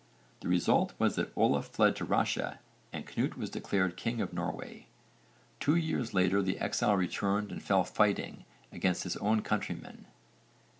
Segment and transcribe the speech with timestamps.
[0.39, 2.57] The result was that Olaf fled to Russia
[2.91, 4.87] and Cnut was declared king of Norway.
[5.59, 10.07] Two years later the exile returned and fell fighting against his own countrymen.